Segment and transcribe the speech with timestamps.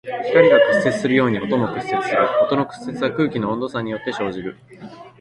[0.31, 2.27] 光が屈折するように音も屈折する。
[2.41, 4.57] 音の屈折は空気の温度差によって生じる。